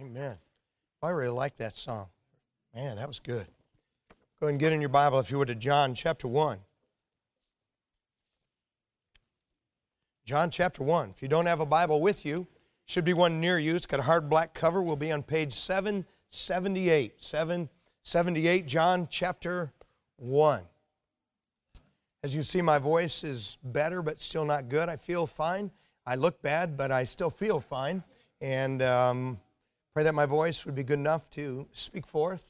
[0.00, 0.36] Amen.
[1.02, 2.06] I really like that song.
[2.74, 3.46] Man, that was good.
[4.40, 6.58] Go ahead and get in your Bible, if you would, to John chapter 1.
[10.24, 11.10] John chapter 1.
[11.16, 12.46] If you don't have a Bible with you,
[12.86, 13.74] should be one near you.
[13.74, 14.82] It's got a hard black cover.
[14.82, 17.20] We'll be on page 778.
[17.20, 19.72] 778, John chapter
[20.16, 20.62] 1.
[22.22, 24.88] As you see, my voice is better, but still not good.
[24.88, 25.70] I feel fine.
[26.06, 28.02] I look bad, but I still feel fine.
[28.40, 29.40] And um,
[29.94, 32.46] pray that my voice would be good enough to speak forth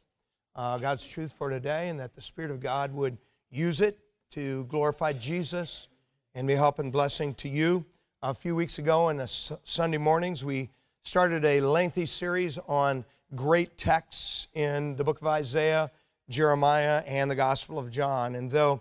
[0.57, 3.17] uh, God's truth for today and that the Spirit of God would
[3.51, 3.99] use it
[4.33, 5.89] to glorify Jesus
[6.35, 7.85] and be help and blessing to you.
[8.23, 10.69] A few weeks ago, the Sunday mornings, we
[11.03, 15.91] started a lengthy series on great texts in the book of Isaiah,
[16.29, 18.35] Jeremiah, and the Gospel of John.
[18.35, 18.81] And though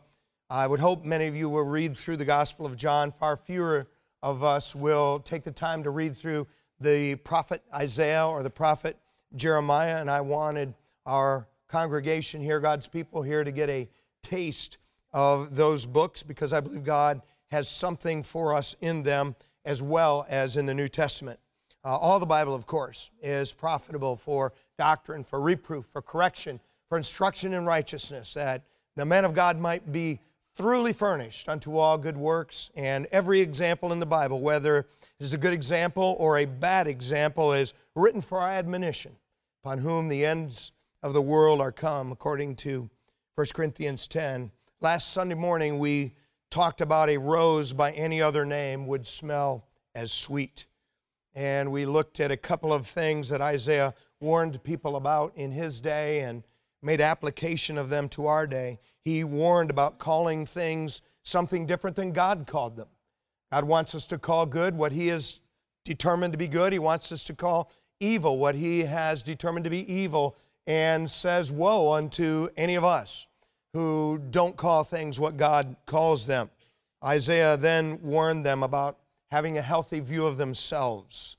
[0.49, 3.11] I would hope many of you will read through the Gospel of John.
[3.11, 3.88] Far fewer
[4.23, 6.47] of us will take the time to read through
[6.80, 8.98] the prophet Isaiah or the prophet
[9.36, 9.99] Jeremiah.
[9.99, 10.73] And I wanted
[11.06, 13.88] our congregation here, God's people here, to get a
[14.23, 14.78] taste
[15.14, 20.25] of those books because I believe God has something for us in them as well
[20.30, 21.39] as in the New Testament.
[21.84, 26.97] Uh, all the Bible, of course, is profitable for doctrine, for reproof, for correction, for
[26.97, 28.64] instruction in righteousness, that
[28.95, 30.19] the man of God might be
[30.58, 32.72] thoroughly furnished unto all good works.
[32.75, 34.88] And every example in the Bible, whether it
[35.19, 39.16] is a good example or a bad example, is written for our admonition,
[39.63, 40.72] upon whom the ends
[41.03, 42.89] of the world are come, according to
[43.35, 44.52] 1 Corinthians 10.
[44.81, 46.16] Last Sunday morning, we
[46.50, 50.66] talked about a rose by any other name would smell as sweet.
[51.35, 55.80] And we looked at a couple of things that Isaiah warned people about in his
[55.80, 56.44] day and
[56.88, 62.11] made application of them to our day he warned about calling things something different than
[62.11, 62.89] God called them.
[63.53, 65.39] God wants us to call good what He has
[65.85, 66.73] determined to be good.
[66.73, 67.71] He wants us to call
[68.02, 70.35] evil what He has determined to be evil,
[70.66, 73.27] and says, Woe unto any of us
[73.72, 76.51] who don't call things what God calls them.
[77.01, 79.00] Isaiah then warned them about
[79.31, 81.38] having a healthy view of themselves,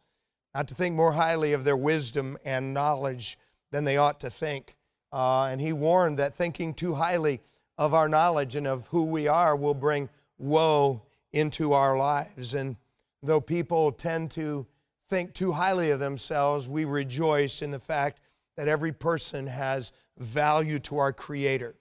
[0.55, 3.39] not to think more highly of their wisdom and knowledge
[3.73, 4.78] than they ought to think.
[5.13, 7.41] Uh, and he warned that thinking too highly
[7.79, 10.09] of our knowledge and of who we are will bring
[10.39, 11.03] woe
[11.33, 12.55] into our lives.
[12.55, 12.77] And
[13.23, 14.67] though people tend to
[15.09, 18.21] think too highly of themselves, we rejoice in the fact
[18.57, 21.75] that every person has value to our Creator.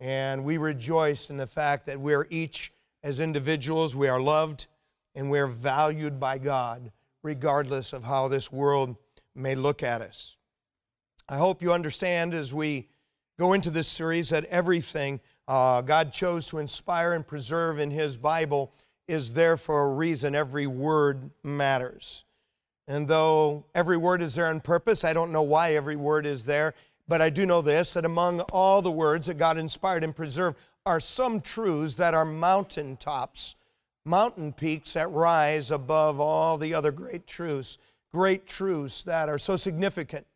[0.00, 2.72] And we rejoice in the fact that we're each,
[3.02, 4.66] as individuals, we are loved
[5.14, 6.90] and we're valued by God,
[7.22, 8.96] regardless of how this world
[9.34, 10.36] may look at us.
[11.32, 12.88] I hope you understand as we
[13.38, 18.16] go into this series that everything uh, God chose to inspire and preserve in His
[18.16, 18.72] Bible
[19.06, 20.34] is there for a reason.
[20.34, 22.24] Every word matters.
[22.88, 26.44] And though every word is there on purpose, I don't know why every word is
[26.44, 26.74] there,
[27.06, 30.58] but I do know this that among all the words that God inspired and preserved
[30.84, 33.54] are some truths that are mountaintops,
[34.04, 37.78] mountain peaks that rise above all the other great truths,
[38.12, 40.26] great truths that are so significant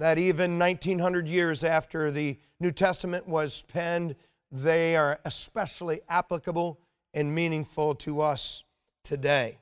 [0.00, 4.16] that even 1900 years after the New Testament was penned,
[4.50, 6.80] they are especially applicable
[7.12, 8.64] and meaningful to us
[9.04, 9.58] today.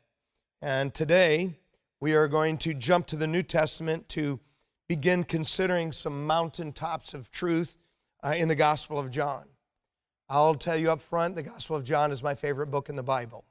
[0.63, 1.59] And today,
[2.01, 4.39] we are going to jump to the New Testament to
[4.89, 7.77] begin considering some mountaintops of truth
[8.25, 9.43] uh, in the Gospel of John.
[10.29, 13.03] I'll tell you up front, the Gospel of John is my favorite book in the
[13.03, 13.45] Bible.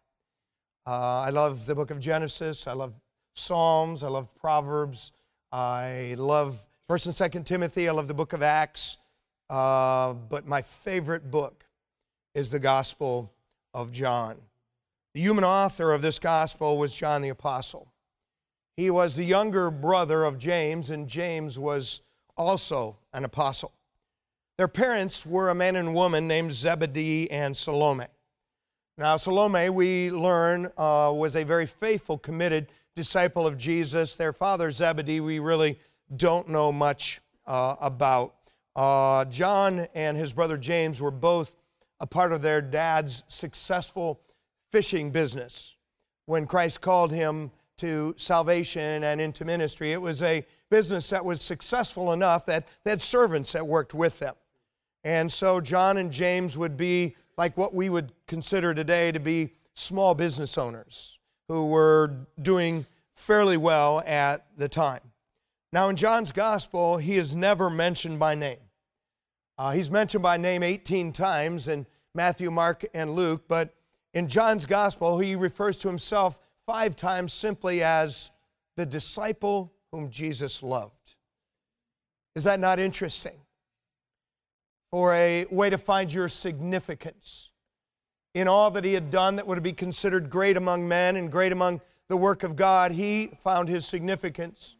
[0.85, 2.65] Uh, I love the book of Genesis.
[2.65, 2.93] I love
[3.35, 4.03] Psalms.
[4.03, 5.11] I love Proverbs.
[5.51, 7.89] I love First and Second Timothy.
[7.89, 8.97] I love the book of Acts.
[9.49, 11.65] Uh, but my favorite book
[12.33, 13.29] is the Gospel
[13.73, 14.37] of John.
[15.13, 17.91] The human author of this gospel was John the Apostle.
[18.77, 22.03] He was the younger brother of James, and James was
[22.37, 23.73] also an apostle.
[24.57, 28.05] Their parents were a man and woman named Zebedee and Salome.
[28.97, 34.15] Now, Salome, we learn, uh, was a very faithful, committed disciple of Jesus.
[34.15, 35.77] Their father, Zebedee, we really
[36.15, 38.35] don't know much uh, about.
[38.75, 41.55] Uh, John and his brother James were both
[41.99, 44.21] a part of their dad's successful
[44.71, 45.75] fishing business.
[46.25, 51.41] When Christ called him to salvation and into ministry, it was a business that was
[51.41, 54.35] successful enough that they had servants that worked with them.
[55.03, 59.53] And so John and James would be like what we would consider today to be
[59.73, 65.01] small business owners who were doing fairly well at the time.
[65.77, 68.57] Now, in John's gospel, he is never mentioned by name.
[69.59, 71.85] Uh, he's mentioned by name 18 times in
[72.15, 73.75] Matthew, Mark, and Luke, but
[74.15, 78.31] in John's gospel, he refers to himself five times simply as
[78.75, 81.13] the disciple whom Jesus loved.
[82.35, 83.39] Is that not interesting?
[84.91, 87.51] Or a way to find your significance
[88.33, 91.51] in all that he had done that would be considered great among men and great
[91.51, 94.76] among the work of God, he found his significance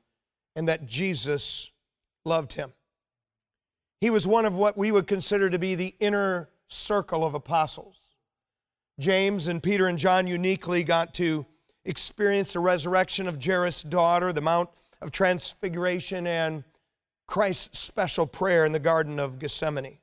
[0.58, 1.70] in that Jesus
[2.26, 2.74] loved him.
[4.02, 7.96] He was one of what we would consider to be the inner circle of apostles.
[9.00, 11.46] James and Peter and John uniquely got to
[11.86, 14.68] experience the resurrection of Jairus' daughter, the Mount
[15.02, 16.64] of Transfiguration, and
[17.28, 20.00] Christ's special prayer in the Garden of Gethsemane.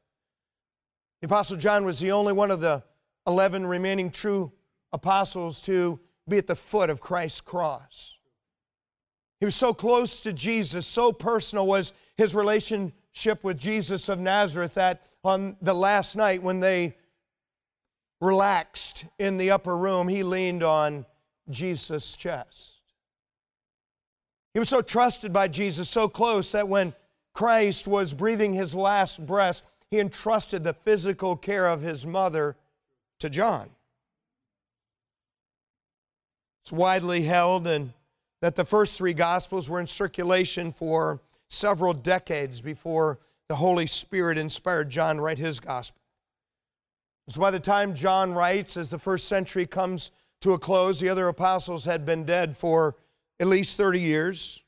[1.21, 2.85] The Apostle John was the only one of the
[3.27, 4.53] 11 remaining true
[4.93, 5.99] apostles to
[6.29, 8.15] be at the foot of Christ's cross.
[9.45, 14.73] He was so close to Jesus, so personal was his relationship with Jesus of Nazareth
[14.73, 16.97] that on the last night when they
[18.23, 21.05] relaxed in the upper room, he leaned on
[21.51, 22.81] Jesus' chest.
[24.55, 26.95] He was so trusted by Jesus, so close that when
[27.35, 29.61] Christ was breathing his last breath,
[29.91, 32.57] he entrusted the physical care of his mother
[33.19, 33.69] to John.
[36.63, 37.93] It's widely held and
[38.45, 41.19] that the first three gospels were in circulation for
[41.49, 43.19] several decades before
[43.49, 46.03] the Holy Spirit inspired John to write his gospel.
[47.31, 50.11] So by the time John writes, as the first century comes
[50.43, 52.97] to a close, the other apostles had been dead for
[53.41, 54.61] at least 30 years.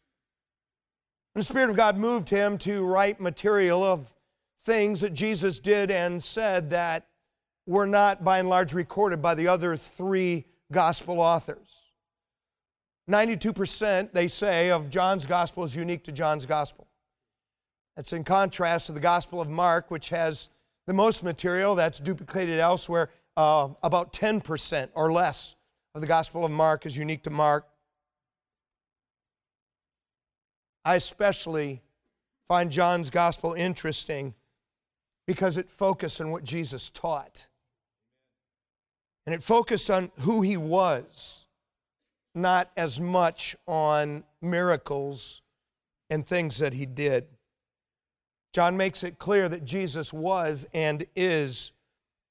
[1.34, 4.10] And the Spirit of God moved him to write material of
[4.64, 7.08] things that Jesus did and said that
[7.66, 11.85] were not by and large recorded by the other three gospel authors.
[13.10, 16.86] 92%, they say, of John's gospel is unique to John's gospel.
[17.94, 20.50] That's in contrast to the gospel of Mark, which has
[20.86, 23.10] the most material that's duplicated elsewhere.
[23.36, 25.56] Uh, about 10% or less
[25.94, 27.66] of the gospel of Mark is unique to Mark.
[30.84, 31.82] I especially
[32.48, 34.34] find John's gospel interesting
[35.26, 37.46] because it focused on what Jesus taught.
[39.26, 41.45] And it focused on who he was,
[42.36, 45.42] not as much on miracles
[46.10, 47.26] and things that he did.
[48.52, 51.72] John makes it clear that Jesus was and is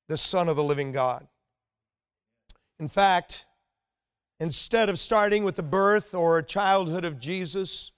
[0.08, 1.28] the Son of the living God.
[2.80, 3.46] In fact,
[4.40, 7.92] instead of starting with the birth or childhood of Jesus,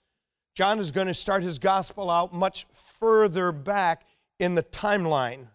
[0.56, 4.06] John is going to start his gospel out much further back
[4.40, 5.48] in the timeline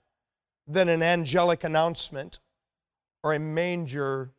[0.66, 2.40] than an angelic announcement
[3.22, 4.30] or a manger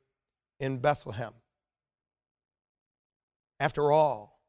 [0.59, 1.33] in Bethlehem.
[3.63, 4.41] After all,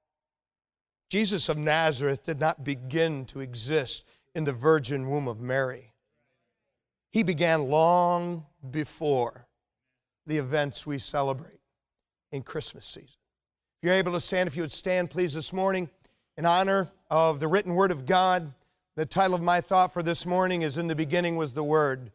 [1.09, 5.93] Jesus of Nazareth did not begin to exist in the virgin womb of Mary.
[7.13, 9.47] He began long before
[10.27, 11.61] the events we celebrate
[12.33, 13.07] in Christmas season.
[13.07, 15.89] If you're able to stand, if you would stand, please, this morning
[16.37, 18.53] in honor of the written word of God.
[18.97, 22.11] The title of my thought for this morning is In the Beginning Was the Word.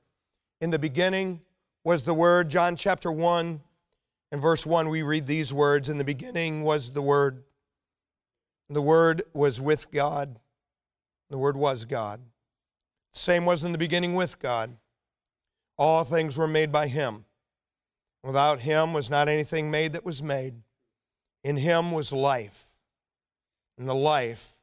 [0.59, 1.39] In the beginning
[1.85, 2.49] was the Word.
[2.49, 3.61] John chapter 1
[4.31, 7.43] and verse 1, we read these words In the beginning was the Word.
[8.69, 10.39] The Word was with God.
[11.29, 12.21] The Word was God.
[13.13, 14.77] Same was in the beginning with God.
[15.77, 17.25] All things were made by Him.
[18.23, 20.55] Without Him was not anything made that was made.
[21.43, 22.67] In Him was life,
[23.77, 24.55] and the life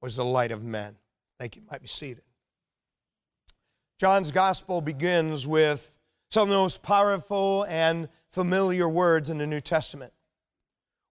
[0.00, 0.96] was the light of men.
[1.38, 1.62] Thank you.
[1.62, 2.24] you might be seated.
[4.00, 5.92] John's gospel begins with
[6.30, 10.12] some of the most powerful and familiar words in the New Testament.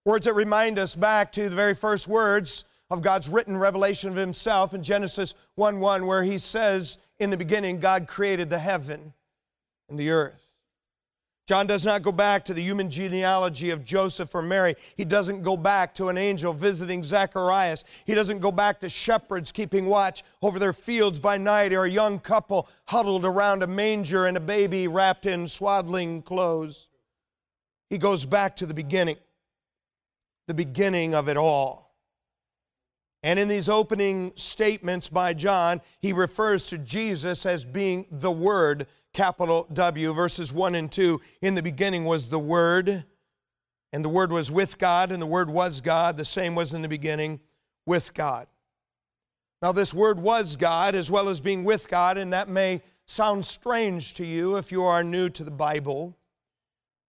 [0.04, 4.16] Words that remind us back to the very first words of God's written revelation of
[4.16, 9.12] Himself in Genesis 1 1, where He says, In the beginning, God created the heaven
[9.88, 10.47] and the earth.
[11.48, 14.76] John does not go back to the human genealogy of Joseph or Mary.
[14.98, 17.84] He doesn't go back to an angel visiting Zacharias.
[18.04, 21.90] He doesn't go back to shepherds keeping watch over their fields by night or a
[21.90, 26.88] young couple huddled around a manger and a baby wrapped in swaddling clothes.
[27.88, 29.16] He goes back to the beginning,
[30.48, 31.94] the beginning of it all.
[33.22, 38.86] And in these opening statements by John, he refers to Jesus as being the Word
[39.12, 41.20] capital W, verses 1 and 2.
[41.42, 43.04] In the beginning was the Word,
[43.92, 46.16] and the Word was with God, and the Word was God.
[46.16, 47.40] The same was in the beginning
[47.86, 48.46] with God.
[49.60, 53.44] Now, this Word was God as well as being with God, and that may sound
[53.44, 56.16] strange to you if you are new to the Bible.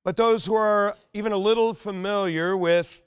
[0.03, 3.03] But those who are even a little familiar with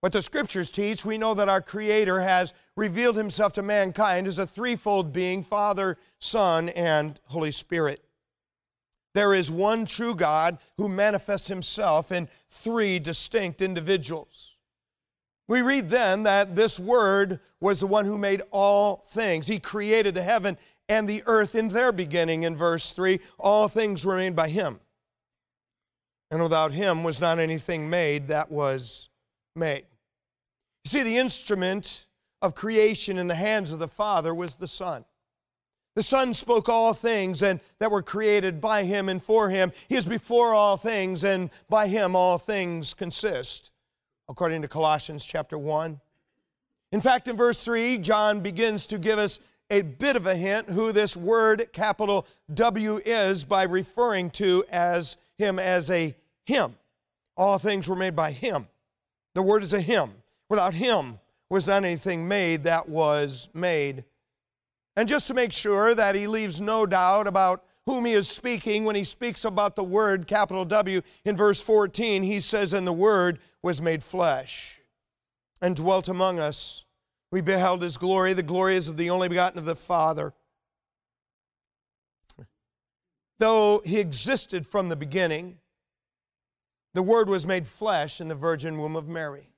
[0.00, 4.40] what the scriptures teach, we know that our Creator has revealed Himself to mankind as
[4.40, 8.04] a threefold being Father, Son, and Holy Spirit.
[9.14, 14.56] There is one true God who manifests himself in three distinct individuals.
[15.48, 19.46] We read then that this Word was the one who made all things.
[19.46, 20.56] He created the heaven
[20.88, 23.20] and the earth in their beginning in verse 3.
[23.38, 24.80] All things were made by Him.
[26.30, 29.10] And without Him was not anything made that was
[29.54, 29.84] made.
[30.84, 32.06] You see, the instrument
[32.40, 35.04] of creation in the hands of the Father was the Son.
[35.94, 39.72] The Son spoke all things and that were created by him and for him.
[39.88, 43.70] He is before all things, and by him all things consist,
[44.28, 46.00] according to Colossians chapter 1.
[46.92, 49.38] In fact, in verse 3, John begins to give us
[49.70, 55.16] a bit of a hint who this word, capital W, is by referring to as
[55.38, 56.74] him as a him.
[57.36, 58.66] All things were made by him.
[59.34, 60.12] The word is a him.
[60.48, 61.18] Without him
[61.48, 64.04] was not anything made that was made.
[64.96, 68.84] And just to make sure that he leaves no doubt about whom he is speaking
[68.84, 72.92] when he speaks about the word, capital W, in verse 14, he says, And the
[72.92, 74.80] word was made flesh
[75.60, 76.84] and dwelt among us.
[77.30, 78.34] We beheld his glory.
[78.34, 80.34] The glory is of the only begotten of the Father.
[83.38, 85.58] Though he existed from the beginning,
[86.94, 89.51] the word was made flesh in the virgin womb of Mary.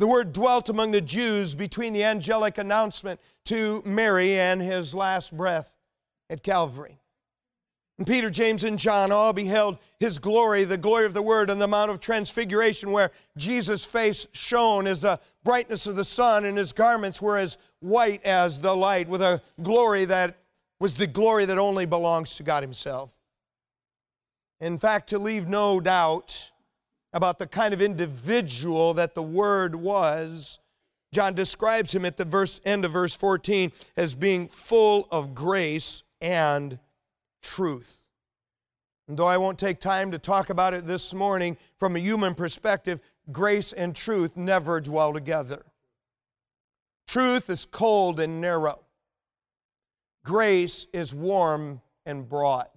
[0.00, 5.36] The word dwelt among the Jews between the angelic announcement to Mary and his last
[5.36, 5.70] breath
[6.30, 6.98] at Calvary.
[7.98, 11.58] And Peter, James, and John all beheld his glory, the glory of the Word, on
[11.58, 16.56] the Mount of Transfiguration, where Jesus' face shone as the brightness of the sun, and
[16.56, 20.38] his garments were as white as the light, with a glory that
[20.78, 23.10] was the glory that only belongs to God Himself.
[24.62, 26.52] In fact, to leave no doubt
[27.12, 30.58] about the kind of individual that the Word was,
[31.12, 36.04] John describes him at the verse, end of verse 14 as being full of grace
[36.20, 36.78] and
[37.42, 38.00] truth.
[39.08, 42.32] And though I won't take time to talk about it this morning from a human
[42.34, 43.00] perspective,
[43.32, 45.64] grace and truth never dwell together.
[47.08, 48.78] Truth is cold and narrow,
[50.24, 52.68] grace is warm and broad.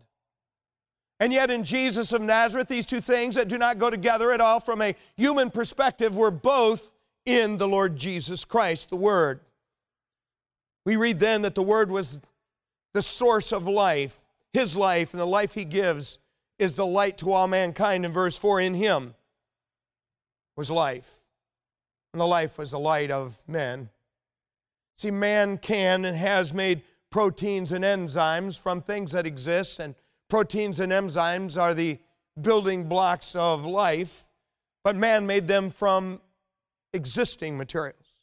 [1.23, 4.41] And yet, in Jesus of Nazareth, these two things that do not go together at
[4.41, 6.91] all from a human perspective were both
[7.25, 9.39] in the Lord Jesus Christ, the Word.
[10.85, 12.19] We read then that the Word was
[12.93, 14.19] the source of life,
[14.51, 16.19] His life, and the life He gives
[16.59, 18.03] is the light to all mankind.
[18.03, 19.15] In verse 4, in Him
[20.57, 21.09] was life,
[22.11, 23.87] and the life was the light of men.
[24.97, 29.95] See, man can and has made proteins and enzymes from things that exist, and
[30.29, 31.99] proteins and enzymes are the
[32.41, 34.25] building blocks of life,
[34.83, 36.19] but man made them from
[36.93, 38.13] existing materials.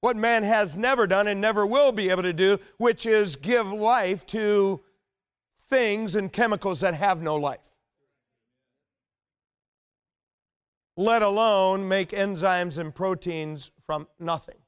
[0.00, 3.72] What man has never done and never will be able to do, which is give
[3.72, 4.80] life to
[5.68, 7.60] things and chemicals that have no life.
[10.96, 14.58] Let alone make enzymes and proteins from nothing,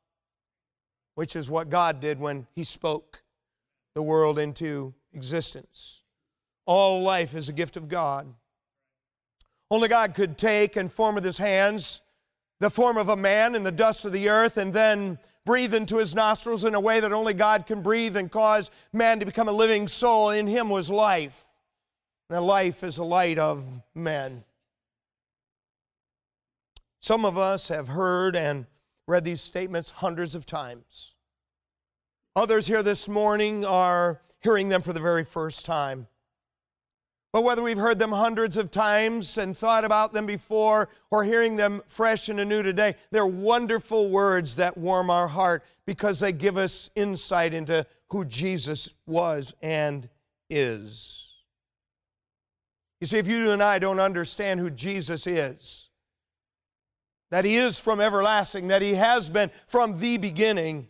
[1.15, 3.23] which is what God did when He spoke
[3.95, 5.96] the world into existence.
[6.67, 8.33] All life is a gift of God.
[9.71, 12.01] Only God could take and form with His hands
[12.61, 15.99] the form of a man in the dust of the earth and then breathe into
[15.99, 19.49] his nostrils in a way that only God can breathe and cause man to become
[19.49, 20.31] a living soul.
[20.31, 21.45] In him was life.
[22.31, 24.43] And life is the light of men.
[27.01, 28.67] Some of us have heard and
[29.07, 31.13] read these statements hundreds of times.
[32.35, 36.09] Others here this morning are hearing them for the very first time.
[37.33, 41.57] But whether we've heard them hundreds of times and thought about them before or hearing
[41.57, 46.57] them fresh and anew today, they're wonderful words that warm our heart because they give
[46.57, 50.09] us insight into who Jesus was and
[50.49, 51.35] is.
[53.01, 55.91] You see, if you and I don't understand who Jesus is,
[57.31, 60.89] that He is from everlasting, that He has been from the beginning,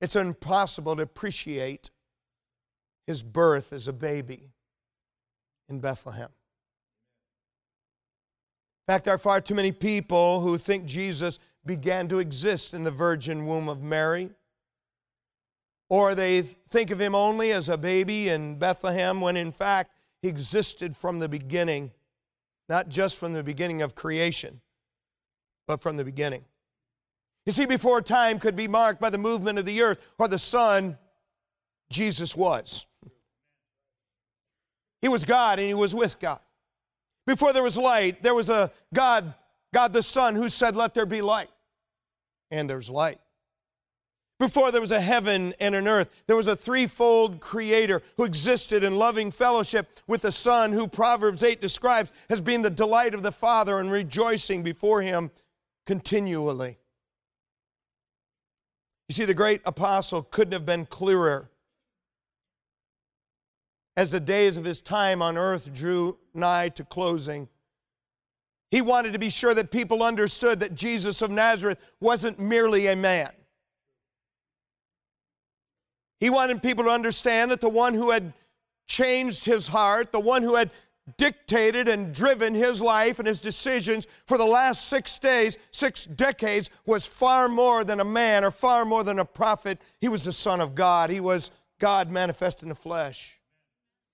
[0.00, 1.90] it's impossible to appreciate
[3.06, 4.52] His birth as a baby
[5.72, 6.28] in Bethlehem.
[8.86, 12.84] In fact, there are far too many people who think Jesus began to exist in
[12.84, 14.30] the virgin womb of Mary.
[15.88, 20.28] Or they think of him only as a baby in Bethlehem when in fact he
[20.28, 21.90] existed from the beginning,
[22.68, 24.60] not just from the beginning of creation,
[25.66, 26.44] but from the beginning.
[27.46, 30.38] You see, before time could be marked by the movement of the earth or the
[30.38, 30.96] sun,
[31.90, 32.86] Jesus was.
[35.02, 36.40] He was God and he was with God.
[37.26, 39.34] Before there was light, there was a God,
[39.74, 41.50] God the Son, who said, Let there be light.
[42.50, 43.18] And there's light.
[44.38, 48.82] Before there was a heaven and an earth, there was a threefold creator who existed
[48.82, 53.22] in loving fellowship with the Son, who Proverbs 8 describes as being the delight of
[53.22, 55.30] the Father and rejoicing before him
[55.86, 56.76] continually.
[59.08, 61.48] You see, the great apostle couldn't have been clearer.
[63.96, 67.48] As the days of his time on earth drew nigh to closing,
[68.70, 72.96] he wanted to be sure that people understood that Jesus of Nazareth wasn't merely a
[72.96, 73.30] man.
[76.20, 78.32] He wanted people to understand that the one who had
[78.86, 80.70] changed his heart, the one who had
[81.18, 86.70] dictated and driven his life and his decisions for the last six days, six decades,
[86.86, 89.80] was far more than a man or far more than a prophet.
[90.00, 91.10] He was the Son of God.
[91.10, 93.41] He was God manifest in the flesh.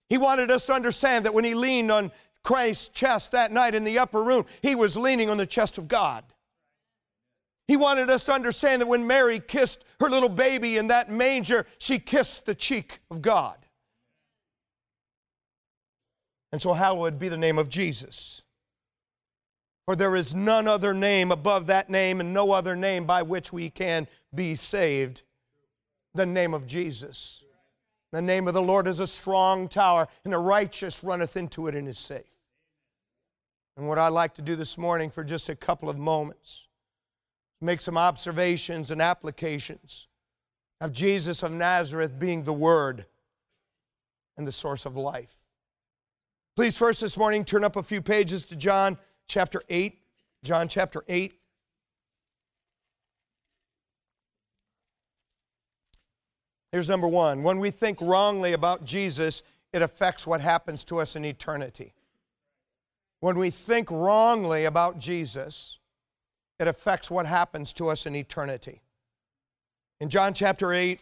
[0.08, 2.10] He wanted us to understand that when he leaned on
[2.42, 5.88] Christ's chest that night in the upper room, he was leaning on the chest of
[5.88, 6.24] God.
[7.66, 11.66] He wanted us to understand that when Mary kissed her little baby in that manger,
[11.76, 13.56] she kissed the cheek of God.
[16.50, 18.40] And so, hallowed be the name of Jesus.
[19.84, 23.52] For there is none other name above that name, and no other name by which
[23.52, 25.22] we can be saved.
[26.14, 27.42] The name of Jesus.
[28.12, 31.74] The name of the Lord is a strong tower, and the righteous runneth into it
[31.74, 32.24] and is safe.
[33.76, 36.66] And what I'd like to do this morning for just a couple of moments,
[37.60, 40.08] make some observations and applications
[40.80, 43.04] of Jesus of Nazareth being the Word
[44.36, 45.36] and the source of life.
[46.56, 48.96] Please, first this morning, turn up a few pages to John
[49.28, 49.98] chapter 8.
[50.42, 51.34] John chapter 8.
[56.72, 57.42] Here's number one.
[57.42, 61.94] When we think wrongly about Jesus, it affects what happens to us in eternity.
[63.20, 65.78] When we think wrongly about Jesus,
[66.58, 68.82] it affects what happens to us in eternity.
[70.00, 71.00] In John chapter 8,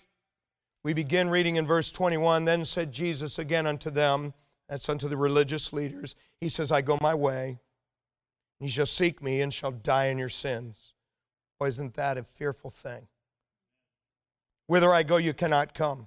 [0.83, 4.33] we begin reading in verse 21 Then said Jesus again unto them,
[4.69, 6.17] that's unto the religious leaders.
[6.41, 7.59] He says, I go my way.
[8.61, 10.95] Ye shall seek me and shall die in your sins.
[11.59, 13.07] Boy, isn't that a fearful thing?
[14.67, 16.07] Whither I go, you cannot come.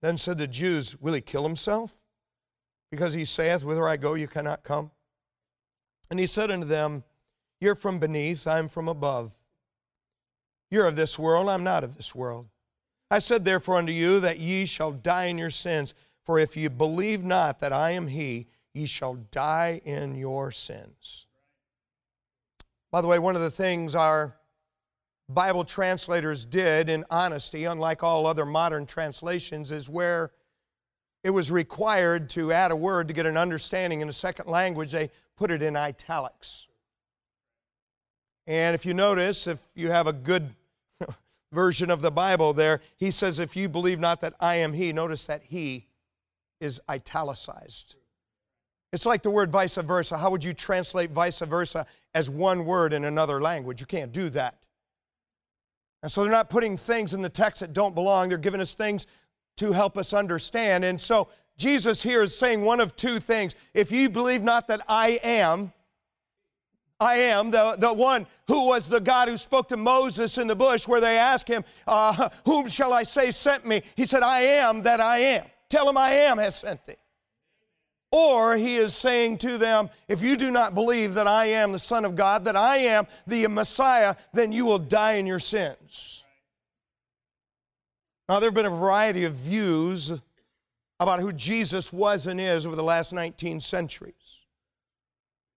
[0.00, 1.94] Then said the Jews, Will he kill himself?
[2.90, 4.90] Because he saith, Whither I go, you cannot come.
[6.10, 7.04] And he said unto them,
[7.60, 9.32] You're from beneath, I'm from above.
[10.70, 12.48] You're of this world, I'm not of this world.
[13.10, 15.94] I said therefore unto you that ye shall die in your sins.
[16.24, 21.26] For if you believe not that I am He, ye shall die in your sins.
[22.90, 24.36] By the way, one of the things our
[25.28, 30.32] Bible translators did in honesty, unlike all other modern translations, is where
[31.24, 34.90] it was required to add a word to get an understanding in a second language,
[34.90, 36.66] they put it in italics.
[38.46, 40.54] And if you notice, if you have a good
[41.52, 44.92] version of the Bible there, he says, If you believe not that I am He,
[44.92, 45.86] notice that He
[46.60, 47.96] is italicized.
[48.92, 50.18] It's like the word vice versa.
[50.18, 53.80] How would you translate vice versa as one word in another language?
[53.80, 54.58] You can't do that.
[56.02, 58.28] And so they're not putting things in the text that don't belong.
[58.28, 59.06] They're giving us things
[59.56, 60.84] to help us understand.
[60.84, 63.54] And so Jesus here is saying one of two things.
[63.74, 65.72] If you believe not that I am,
[66.98, 70.54] I am, the, the one who was the God who spoke to Moses in the
[70.54, 73.82] bush, where they asked him, uh, Whom shall I say sent me?
[73.96, 75.46] He said, I am that I am.
[75.68, 76.94] Tell him I am has sent thee.
[78.12, 81.78] Or he is saying to them, if you do not believe that I am the
[81.78, 86.22] Son of God, that I am the Messiah, then you will die in your sins.
[88.28, 90.12] Now, there have been a variety of views
[91.00, 94.38] about who Jesus was and is over the last 19 centuries.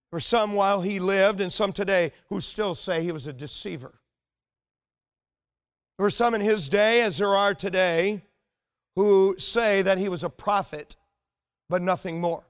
[0.10, 3.94] For some while he lived, and some today who still say he was a deceiver.
[5.98, 8.24] There were some in his day, as there are today,
[8.96, 10.96] who say that he was a prophet,
[11.70, 12.44] but nothing more.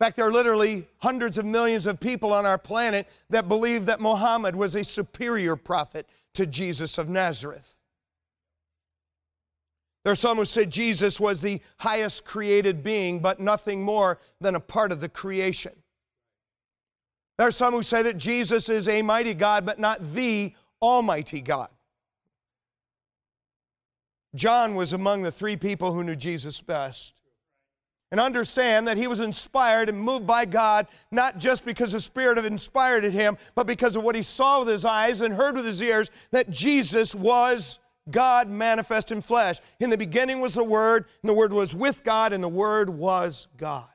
[0.00, 3.86] In fact, there are literally hundreds of millions of people on our planet that believe
[3.86, 7.76] that Muhammad was a superior prophet to Jesus of Nazareth.
[10.04, 14.54] There are some who say Jesus was the highest created being, but nothing more than
[14.54, 15.72] a part of the creation.
[17.36, 21.42] There are some who say that Jesus is a mighty God, but not the Almighty
[21.42, 21.68] God.
[24.34, 27.12] John was among the three people who knew Jesus best.
[28.10, 32.38] And understand that he was inspired and moved by God, not just because the Spirit
[32.38, 35.64] had inspired him, but because of what he saw with his eyes and heard with
[35.64, 37.78] his ears that Jesus was
[38.10, 39.60] God manifest in flesh.
[39.78, 42.90] In the beginning was the Word, and the Word was with God, and the Word
[42.90, 43.86] was God.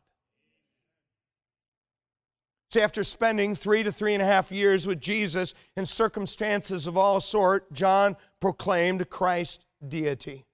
[2.72, 6.98] See, after spending three to three and a half years with Jesus in circumstances of
[6.98, 10.46] all sort, John proclaimed Christ deity.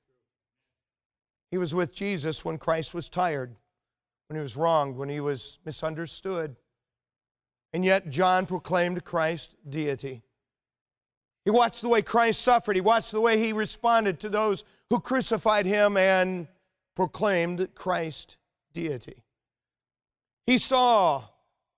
[1.52, 3.56] He was with Jesus when Christ was tired,
[4.28, 6.56] when he was wronged, when he was misunderstood.
[7.74, 10.24] And yet, John proclaimed Christ's deity.
[11.46, 12.76] He watched the way Christ suffered.
[12.76, 16.48] He watched the way he responded to those who crucified him and
[16.96, 18.38] proclaimed Christ's
[18.74, 19.24] deity.
[20.46, 21.24] He saw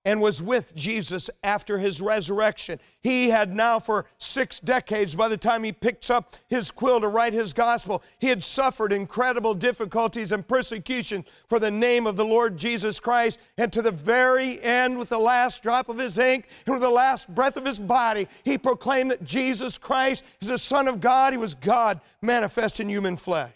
[0.04, 2.78] and was with Jesus after his resurrection.
[3.02, 7.08] He had now, for six decades, by the time he picks up his quill to
[7.08, 12.24] write his gospel, he had suffered incredible difficulties and persecution for the name of the
[12.24, 13.38] Lord Jesus Christ.
[13.56, 16.90] And to the very end, with the last drop of his ink and with the
[16.90, 21.32] last breath of his body, he proclaimed that Jesus Christ is the Son of God.
[21.32, 23.52] He was God manifest in human flesh.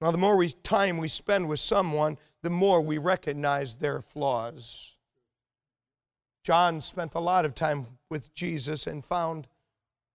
[0.00, 4.96] Now, the more we, time we spend with someone, the more we recognize their flaws.
[6.42, 9.48] John spent a lot of time with Jesus and found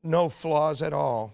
[0.04, 1.34] no flaws at all.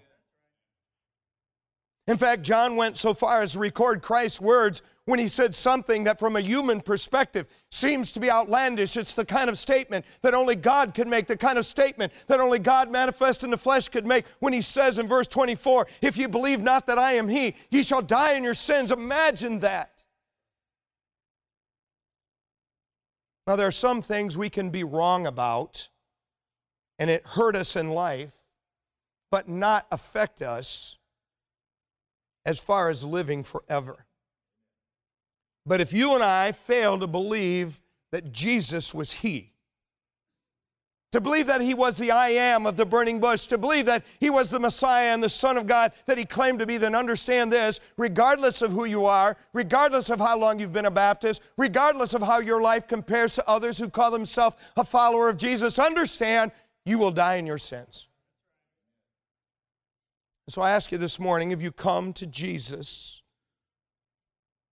[2.06, 6.04] In fact, John went so far as to record Christ's words when he said something
[6.04, 8.96] that, from a human perspective, seems to be outlandish.
[8.96, 12.40] It's the kind of statement that only God could make, the kind of statement that
[12.40, 16.16] only God manifest in the flesh could make when he says in verse 24, If
[16.16, 18.92] you believe not that I am he, ye shall die in your sins.
[18.92, 19.95] Imagine that.
[23.46, 25.88] Now, there are some things we can be wrong about,
[26.98, 28.34] and it hurt us in life,
[29.30, 30.98] but not affect us
[32.44, 34.06] as far as living forever.
[35.64, 37.80] But if you and I fail to believe
[38.12, 39.52] that Jesus was He,
[41.16, 44.04] to believe that he was the I am of the burning bush, to believe that
[44.20, 46.94] he was the Messiah and the Son of God that he claimed to be, then
[46.94, 51.40] understand this regardless of who you are, regardless of how long you've been a Baptist,
[51.56, 55.78] regardless of how your life compares to others who call themselves a follower of Jesus,
[55.78, 56.52] understand
[56.84, 58.08] you will die in your sins.
[60.50, 63.22] So I ask you this morning if you come to Jesus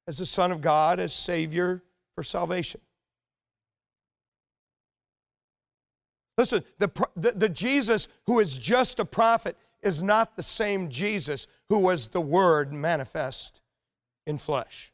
[0.07, 1.83] as the Son of God, as Savior
[2.14, 2.83] for salvation.
[6.37, 11.47] Listen, the, the, the, Jesus who is just a prophet is not the same Jesus
[11.68, 13.61] who was the Word manifest
[14.27, 14.92] in flesh.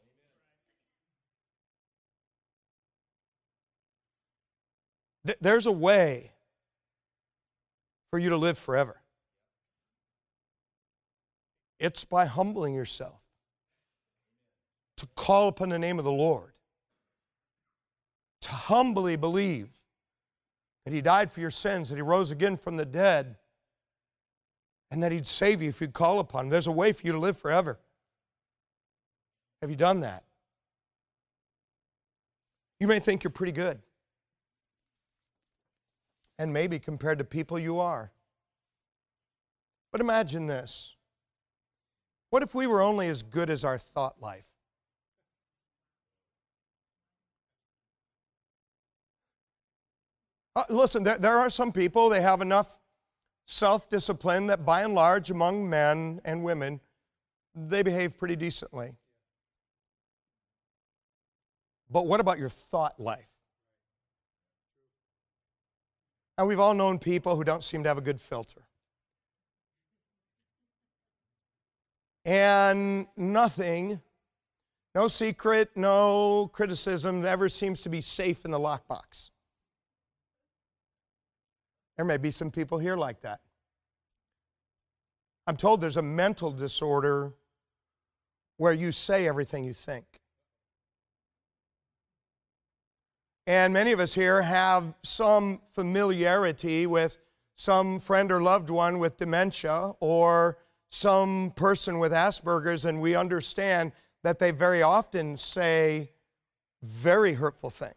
[5.39, 6.31] There's a way
[8.09, 8.97] for you to live forever.
[11.79, 13.19] It's by humbling yourself
[14.97, 16.51] to call upon the name of the Lord,
[18.41, 19.69] to humbly believe
[20.85, 23.35] that He died for your sins, that He rose again from the dead,
[24.89, 26.49] and that He'd save you if you'd call upon Him.
[26.49, 27.79] There's a way for you to live forever.
[29.61, 30.23] Have you done that?
[32.79, 33.79] You may think you're pretty good.
[36.39, 38.11] And maybe compared to people you are.
[39.91, 40.95] But imagine this.
[42.31, 44.50] What if we were only as good as our thought life?
[50.61, 52.77] Uh, listen, there, there are some people, they have enough
[53.47, 56.79] self discipline that by and large, among men and women,
[57.55, 58.93] they behave pretty decently.
[61.89, 63.27] But what about your thought life?
[66.37, 68.61] And we've all known people who don't seem to have a good filter.
[72.23, 73.99] And nothing,
[74.93, 79.30] no secret, no criticism ever seems to be safe in the lockbox.
[81.95, 83.41] There may be some people here like that.
[85.47, 87.33] I'm told there's a mental disorder
[88.57, 90.05] where you say everything you think.
[93.47, 97.17] And many of us here have some familiarity with
[97.55, 100.57] some friend or loved one with dementia or
[100.89, 103.91] some person with Asperger's, and we understand
[104.23, 106.11] that they very often say
[106.83, 107.95] very hurtful things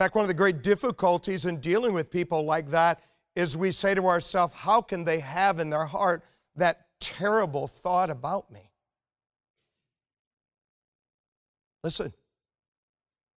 [0.00, 3.02] fact, one of the great difficulties in dealing with people like that
[3.36, 6.24] is we say to ourselves, how can they have in their heart
[6.56, 8.70] that terrible thought about me?
[11.84, 12.14] Listen,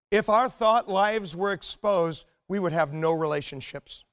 [0.09, 4.05] if our thought lives were exposed, we would have no relationships.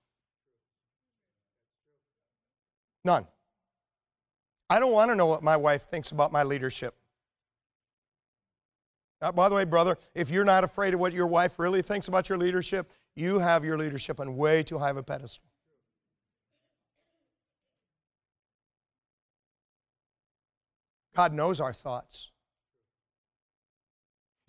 [3.04, 3.28] None.
[4.68, 6.96] I don't want to know what my wife thinks about my leadership.
[9.22, 12.08] Uh, by the way, brother, if you're not afraid of what your wife really thinks
[12.08, 15.44] about your leadership, you have your leadership on way too high of a pedestal.
[21.14, 22.30] God knows our thoughts.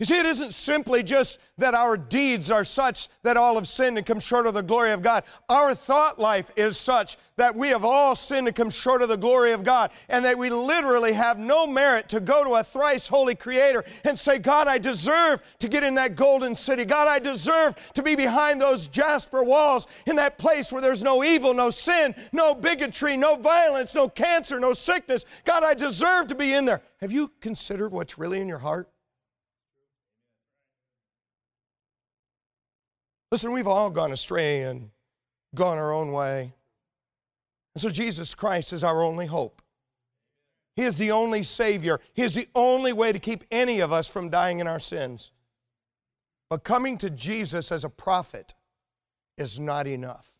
[0.02, 3.98] You see, it isn't simply just that our deeds are such that all have sinned
[3.98, 5.22] and come short of the glory of God.
[5.48, 9.16] Our thought life is such that we have all sinned and come short of the
[9.16, 13.06] glory of God, and that we literally have no merit to go to a thrice
[13.06, 16.84] holy Creator and say, God, I deserve to get in that golden city.
[16.84, 21.22] God, I deserve to be behind those jasper walls in that place where there's no
[21.22, 25.26] evil, no sin, no bigotry, no violence, no cancer, no sickness.
[25.44, 26.82] God, I deserve to be in there.
[27.00, 28.91] Have you considered what's really in your heart?
[33.32, 34.90] Listen, we've all gone astray and
[35.54, 36.52] gone our own way.
[37.74, 39.62] And so Jesus Christ is our only hope.
[40.76, 41.98] He is the only Savior.
[42.12, 45.32] He is the only way to keep any of us from dying in our sins.
[46.50, 48.52] But coming to Jesus as a prophet
[49.38, 50.30] is not enough.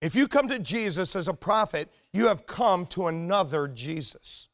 [0.00, 4.48] If you come to Jesus as a prophet, you have come to another Jesus.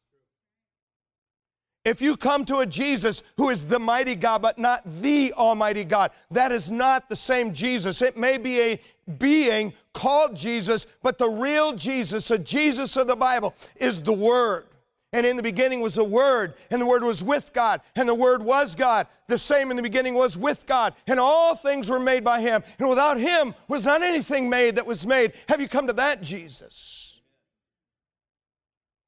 [1.85, 5.85] If you come to a Jesus who is the mighty God, but not the Almighty
[5.85, 8.01] God, that is not the same Jesus.
[8.01, 8.81] It may be a
[9.19, 14.67] being called Jesus, but the real Jesus, the Jesus of the Bible, is the Word.
[15.13, 18.15] And in the beginning was the Word, and the Word was with God, and the
[18.15, 19.07] Word was God.
[19.29, 22.65] The same in the beginning was with God, and all things were made by Him.
[22.79, 25.35] And without Him was not anything made that was made.
[25.49, 27.21] Have you come to that Jesus?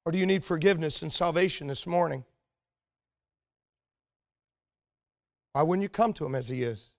[0.04, 2.22] Or do you need forgiveness and salvation this morning?
[5.56, 6.92] Why wouldn't you come to him as he is?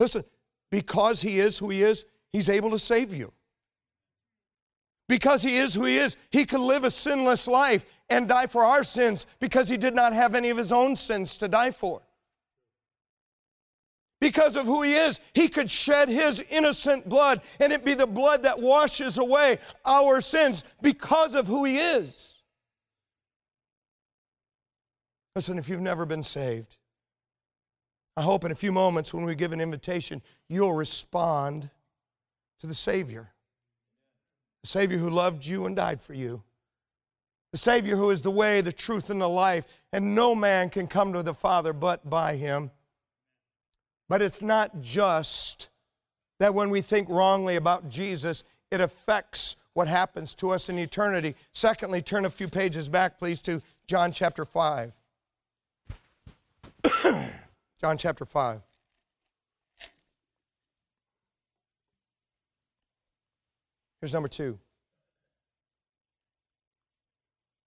[0.00, 0.24] Listen,
[0.70, 3.34] because he is who he is, he's able to save you.
[5.10, 8.64] Because he is who he is, he could live a sinless life and die for
[8.64, 12.00] our sins because he did not have any of his own sins to die for.
[14.22, 18.06] Because of who he is, he could shed his innocent blood and it be the
[18.06, 22.38] blood that washes away our sins because of who he is.
[25.36, 26.78] Listen, if you've never been saved,
[28.16, 31.68] I hope in a few moments when we give an invitation, you'll respond
[32.60, 33.28] to the Savior.
[34.62, 36.42] The Savior who loved you and died for you.
[37.52, 40.86] The Savior who is the way, the truth, and the life, and no man can
[40.86, 42.70] come to the Father but by Him.
[44.08, 45.68] But it's not just
[46.38, 51.34] that when we think wrongly about Jesus, it affects what happens to us in eternity.
[51.52, 54.92] Secondly, turn a few pages back, please, to John chapter 5.
[57.84, 58.62] John chapter 5.
[64.00, 64.58] Here's number two.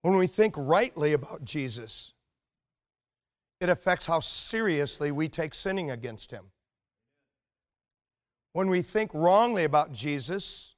[0.01, 2.13] When we think rightly about Jesus,
[3.61, 6.45] it affects how seriously we take sinning against him.
[8.53, 10.73] When we think wrongly about Jesus,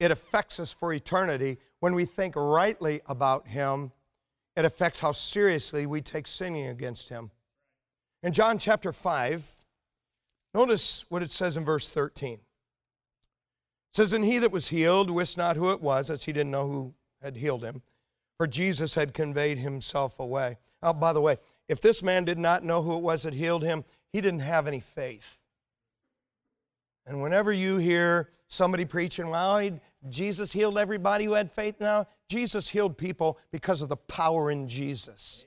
[0.00, 1.56] it affects us for eternity.
[1.80, 3.90] When we think rightly about him,
[4.54, 7.30] it affects how seriously we take sinning against him.
[8.26, 9.54] In John chapter 5,
[10.52, 12.32] notice what it says in verse 13.
[12.32, 12.40] It
[13.94, 16.66] says, And he that was healed wist not who it was, as he didn't know
[16.66, 17.82] who had healed him,
[18.36, 20.58] for Jesus had conveyed himself away.
[20.82, 23.62] Oh, by the way, if this man did not know who it was that healed
[23.62, 25.40] him, he didn't have any faith.
[27.06, 29.70] And whenever you hear somebody preaching, well,
[30.08, 34.68] Jesus healed everybody who had faith now, Jesus healed people because of the power in
[34.68, 35.44] Jesus.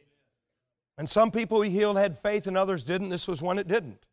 [1.00, 3.08] And some people he healed had faith and others didn't.
[3.08, 4.06] This was one that didn't.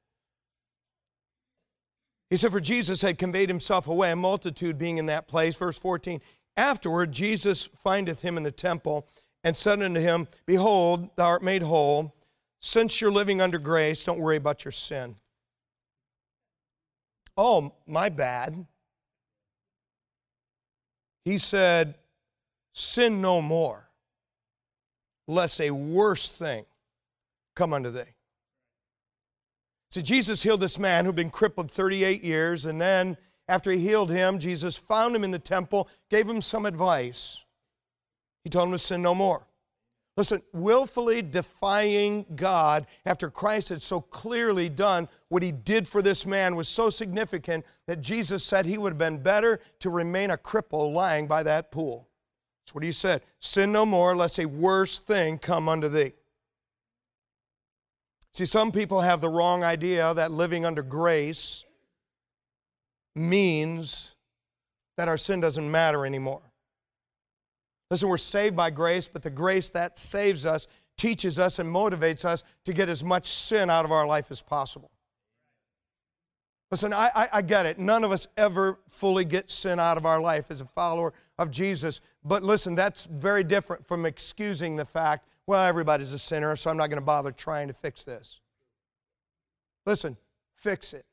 [2.30, 5.56] He said, For Jesus had conveyed himself away, a multitude being in that place.
[5.56, 6.20] Verse 14
[6.56, 9.08] Afterward, Jesus findeth him in the temple
[9.42, 12.14] and said unto him, Behold, thou art made whole.
[12.60, 15.16] Since you're living under grace, don't worry about your sin.
[17.36, 18.64] Oh, my bad.
[21.24, 21.96] He said,
[22.74, 23.90] Sin no more,
[25.26, 26.64] lest a worse thing
[27.56, 28.14] come unto thee.
[29.90, 33.16] So Jesus healed this man who'd been crippled 38 years, and then
[33.48, 37.42] after he healed him, Jesus found him in the temple, gave him some advice.
[38.44, 39.46] He told him to sin no more.
[40.16, 46.24] Listen, willfully defying God after Christ had so clearly done what he did for this
[46.24, 50.38] man was so significant that Jesus said he would have been better to remain a
[50.38, 52.08] cripple lying by that pool.
[52.64, 53.22] That's what he said.
[53.40, 56.12] Sin no more, lest a worse thing come unto thee.
[58.36, 61.64] See, some people have the wrong idea that living under grace
[63.14, 64.14] means
[64.98, 66.42] that our sin doesn't matter anymore.
[67.90, 70.66] Listen, we're saved by grace, but the grace that saves us
[70.98, 74.42] teaches us and motivates us to get as much sin out of our life as
[74.42, 74.90] possible.
[76.70, 77.78] Listen, I, I, I, get it.
[77.78, 81.50] None of us ever fully get sin out of our life as a follower of
[81.50, 82.02] Jesus.
[82.22, 86.76] But listen, that's very different from excusing the fact well, everybody's a sinner, so I'm
[86.76, 88.40] not going to bother trying to fix this.
[89.84, 90.16] Listen,
[90.56, 91.04] fix it.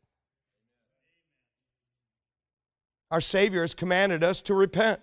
[3.12, 5.00] Our Savior has commanded us to repent.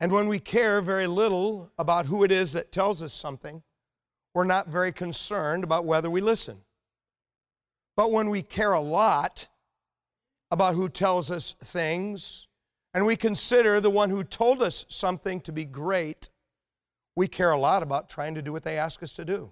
[0.00, 3.62] And when we care very little about who it is that tells us something,
[4.34, 6.58] we're not very concerned about whether we listen.
[7.96, 9.46] But when we care a lot
[10.50, 12.48] about who tells us things,
[12.92, 16.28] and we consider the one who told us something to be great,
[17.16, 19.50] we care a lot about trying to do what they ask us to do.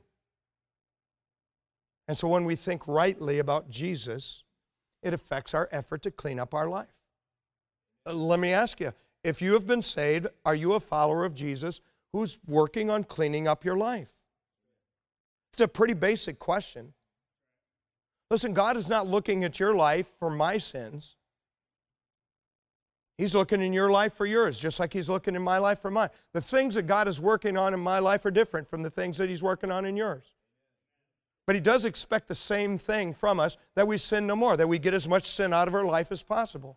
[2.09, 4.43] And so when we think rightly about Jesus,
[5.03, 6.89] it affects our effort to clean up our life.
[8.07, 8.93] Uh, let me ask you
[9.25, 11.81] if you have been saved, are you a follower of Jesus
[12.13, 14.09] who's working on cleaning up your life?
[15.53, 16.93] It's a pretty basic question.
[18.31, 21.17] Listen, God is not looking at your life for my sins.
[23.23, 25.93] He's looking in your life for yours, just like He's looking in my life for
[25.93, 26.09] mine.
[26.33, 29.17] The things that God is working on in my life are different from the things
[29.19, 30.25] that He's working on in yours.
[31.47, 34.67] But He does expect the same thing from us that we sin no more, that
[34.67, 36.77] we get as much sin out of our life as possible.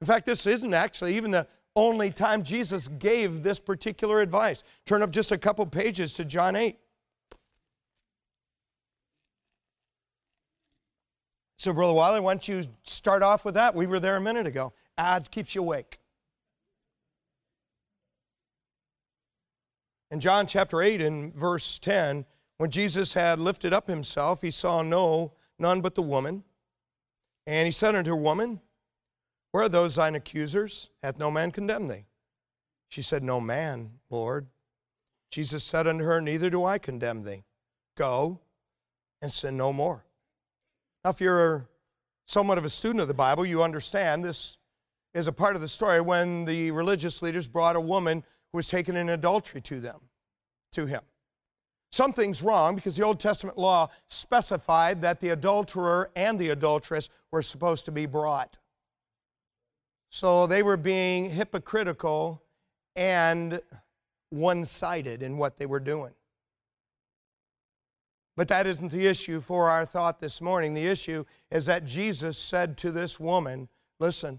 [0.00, 4.62] In fact, this isn't actually even the only time Jesus gave this particular advice.
[4.86, 6.78] Turn up just a couple pages to John 8.
[11.58, 13.74] So, Brother Wiley, why don't you start off with that?
[13.74, 14.72] We were there a minute ago.
[14.96, 15.98] Ad keeps you awake.
[20.12, 22.24] In John chapter 8, in verse 10,
[22.58, 26.44] when Jesus had lifted up himself, he saw no none but the woman.
[27.48, 28.60] And he said unto her, Woman,
[29.50, 30.90] where are those thine accusers?
[31.02, 32.06] Hath no man condemned thee?
[32.88, 34.46] She said, No man, Lord.
[35.32, 37.42] Jesus said unto her, Neither do I condemn thee.
[37.96, 38.38] Go
[39.20, 40.04] and sin no more.
[41.04, 41.68] Now, if you're
[42.26, 44.56] somewhat of a student of the Bible, you understand this
[45.14, 48.68] is a part of the story when the religious leaders brought a woman who was
[48.68, 50.00] taken in adultery to them,
[50.72, 51.02] to him.
[51.90, 57.42] Something's wrong because the Old Testament law specified that the adulterer and the adulteress were
[57.42, 58.58] supposed to be brought.
[60.10, 62.42] So they were being hypocritical
[62.96, 63.60] and
[64.30, 66.12] one sided in what they were doing.
[68.38, 70.72] But that isn't the issue for our thought this morning.
[70.72, 74.38] The issue is that Jesus said to this woman, Listen,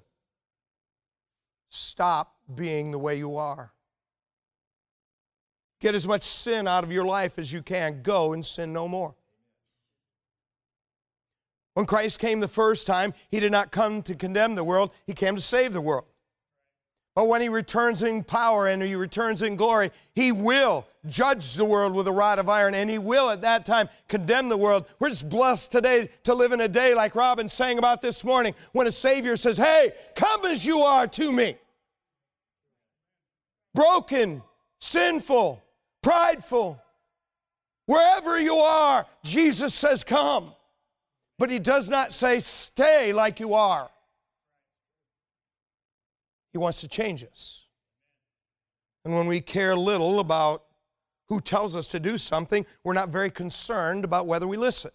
[1.67, 3.73] stop being the way you are.
[5.81, 8.01] Get as much sin out of your life as you can.
[8.01, 9.15] Go and sin no more.
[11.73, 15.13] When Christ came the first time, he did not come to condemn the world, he
[15.13, 16.05] came to save the world.
[17.15, 21.65] But when he returns in power and he returns in glory, he will judge the
[21.65, 24.85] world with a rod of iron and he will at that time condemn the world.
[24.99, 28.53] We're just blessed today to live in a day like Robin sang about this morning
[28.71, 31.57] when a Savior says, Hey, come as you are to me.
[33.73, 34.41] Broken,
[34.79, 35.61] sinful,
[36.01, 36.81] prideful,
[37.85, 40.53] wherever you are, Jesus says, Come.
[41.39, 43.89] But he does not say, stay like you are.
[46.51, 47.65] He wants to change us.
[49.05, 50.65] And when we care little about
[51.27, 54.91] who tells us to do something, we're not very concerned about whether we listen.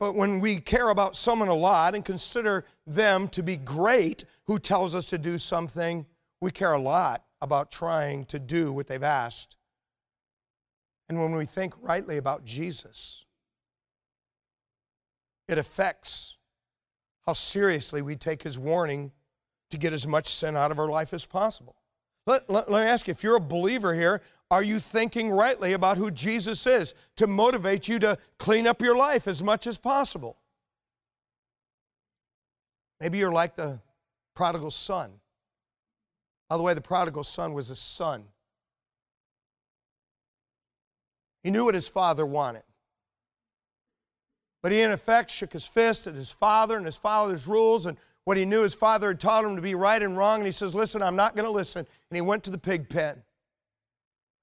[0.00, 4.58] But when we care about someone a lot and consider them to be great who
[4.58, 6.04] tells us to do something,
[6.40, 9.56] we care a lot about trying to do what they've asked.
[11.08, 13.24] And when we think rightly about Jesus,
[15.46, 16.36] it affects
[17.26, 19.12] how seriously we take his warning
[19.74, 21.76] to get as much sin out of our life as possible.
[22.26, 25.72] Let, let, let, me ask you if you're a believer here, are you thinking rightly
[25.72, 29.76] about who Jesus is to motivate you to clean up your life as much as
[29.76, 30.38] possible?
[33.00, 33.80] Maybe you're like the
[34.34, 35.10] prodigal son.
[36.48, 38.24] By the way, the prodigal son was a son.
[41.42, 42.62] He knew what his father wanted.
[44.62, 47.98] But he, in effect, shook his fist at his father and his father's rules and
[48.24, 50.38] what he knew his father had taught him to be right and wrong.
[50.38, 51.80] And he says, Listen, I'm not going to listen.
[51.80, 53.22] And he went to the pig pen.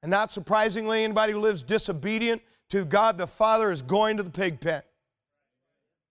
[0.04, 4.30] And not surprisingly, anybody who lives disobedient to God the Father is going to the
[4.30, 4.82] pig pen.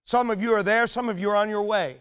[0.04, 1.98] Some of you are there, some of you are on your way.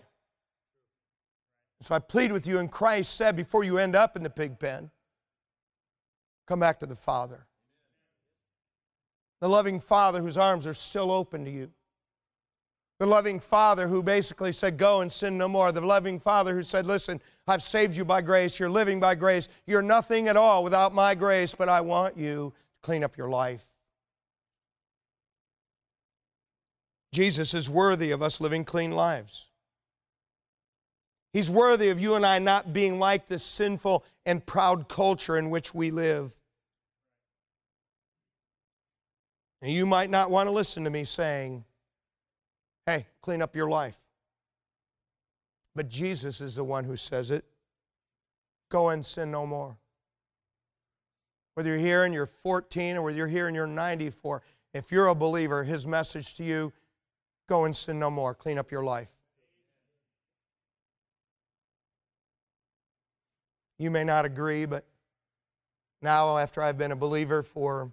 [1.81, 4.59] So I plead with you, and Christ said, before you end up in the pig
[4.59, 4.89] pen,
[6.47, 7.45] come back to the Father.
[9.39, 11.71] The loving Father whose arms are still open to you.
[12.99, 15.71] The loving Father who basically said, Go and sin no more.
[15.71, 18.59] The loving Father who said, Listen, I've saved you by grace.
[18.59, 19.47] You're living by grace.
[19.65, 22.53] You're nothing at all without my grace, but I want you to
[22.85, 23.65] clean up your life.
[27.13, 29.47] Jesus is worthy of us living clean lives.
[31.31, 35.49] He's worthy of you and I not being like this sinful and proud culture in
[35.49, 36.31] which we live.
[39.61, 41.63] And you might not want to listen to me saying,
[42.89, 43.97] hey, clean up your life.
[45.75, 47.45] But Jesus is the one who says it.
[48.69, 49.77] Go and sin no more.
[51.53, 54.41] Whether you're here and you're 14 or whether you're here and you're 94,
[54.73, 56.73] if you're a believer, his message to you
[57.47, 58.33] go and sin no more.
[58.33, 59.09] Clean up your life.
[63.77, 64.83] You may not agree, but
[66.01, 67.91] now, after I've been a believer for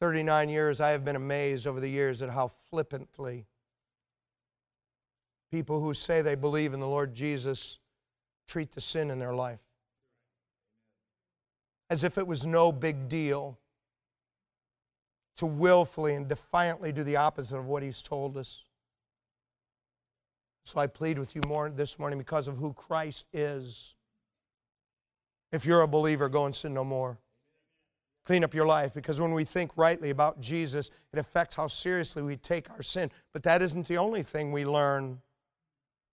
[0.00, 3.46] 39 years, I have been amazed over the years at how flippantly
[5.56, 7.78] people who say they believe in the Lord Jesus
[8.46, 9.58] treat the sin in their life.
[11.88, 13.58] As if it was no big deal
[15.38, 18.64] to willfully and defiantly do the opposite of what He's told us.
[20.66, 23.94] So I plead with you more this morning because of who Christ is.
[25.52, 27.16] If you're a believer, go and sin no more.
[28.26, 32.22] Clean up your life because when we think rightly about Jesus, it affects how seriously
[32.22, 33.10] we take our sin.
[33.32, 35.18] But that isn't the only thing we learn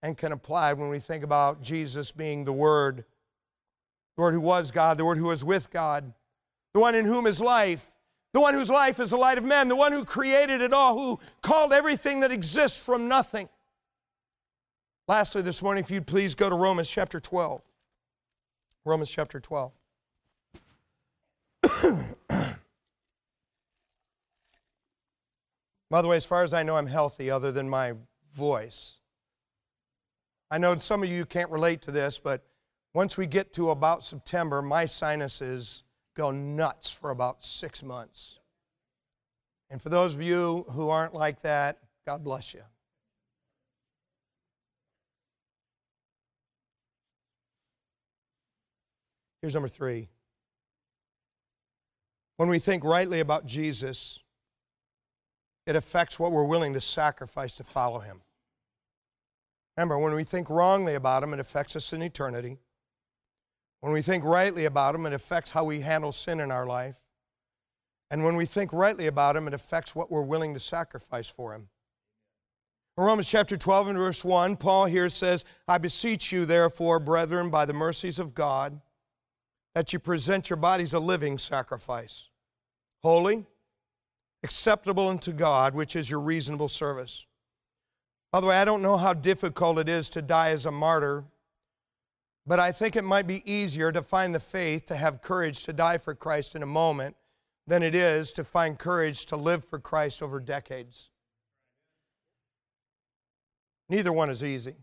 [0.03, 3.05] and can apply when we think about Jesus being the Word,
[4.17, 6.13] the Word who was God, the Word who was with God,
[6.73, 7.89] the one in whom is life,
[8.33, 10.97] the one whose life is the light of men, the one who created it all,
[10.97, 13.47] who called everything that exists from nothing.
[15.07, 17.61] Lastly, this morning, if you'd please go to Romans chapter 12.
[18.85, 19.71] Romans chapter 12.
[25.89, 27.93] By the way, as far as I know, I'm healthy other than my
[28.33, 28.99] voice.
[30.53, 32.45] I know some of you can't relate to this, but
[32.93, 35.81] once we get to about September, my sinuses
[36.15, 38.37] go nuts for about six months.
[39.71, 42.61] And for those of you who aren't like that, God bless you.
[49.41, 50.07] Here's number three.
[52.37, 54.19] When we think rightly about Jesus,
[55.65, 58.21] it affects what we're willing to sacrifice to follow him.
[59.77, 62.57] Remember, when we think wrongly about him, it affects us in eternity.
[63.81, 66.95] When we think rightly about him, it affects how we handle sin in our life.
[68.11, 71.53] And when we think rightly about him, it affects what we're willing to sacrifice for
[71.53, 71.67] him.
[72.97, 77.49] In Romans chapter 12 and verse 1, Paul here says, I beseech you, therefore, brethren,
[77.49, 78.79] by the mercies of God,
[79.73, 82.29] that you present your bodies a living sacrifice,
[83.01, 83.47] holy,
[84.43, 87.25] acceptable unto God, which is your reasonable service.
[88.33, 91.23] By the way, I don't know how difficult it is to die as a martyr,
[92.47, 95.71] but I think it might be easier to find the faith to have courage to
[95.71, 97.15] die for Christ in a moment
[97.67, 101.11] than it is to find courage to live for Christ over decades.
[103.87, 104.77] Neither one is easy.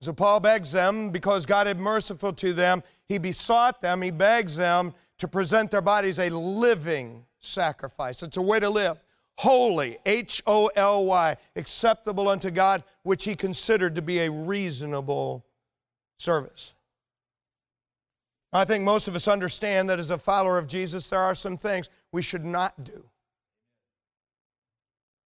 [0.00, 4.56] So Paul begs them, because God is merciful to them, he besought them, he begs
[4.56, 8.22] them to present their bodies a living sacrifice.
[8.22, 8.96] It's a way to live.
[9.40, 15.46] Holy, H O L Y, acceptable unto God, which he considered to be a reasonable
[16.18, 16.72] service.
[18.52, 21.56] I think most of us understand that as a follower of Jesus, there are some
[21.56, 23.02] things we should not do.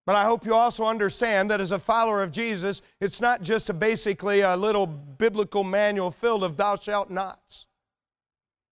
[0.06, 3.68] But I hope you also understand that as a follower of Jesus, it's not just
[3.68, 7.66] a basically a little biblical manual filled of thou shalt nots.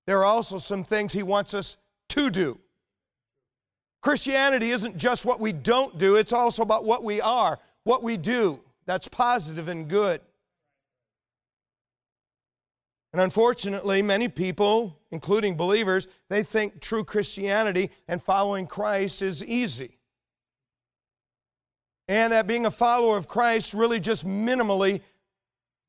[0.07, 1.79] There are also some things he wants us
[2.11, 2.61] to do.
[4.03, 8.17] Christianity isn't just what we don't do, it's also about what we are, what we
[8.17, 8.61] do.
[8.87, 10.21] That's positive and good.
[13.13, 19.99] And unfortunately, many people, including believers, they think true Christianity and following Christ is easy
[22.09, 25.01] and that being a follower of Christ really just minimally